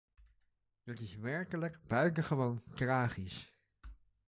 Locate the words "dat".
0.83-0.99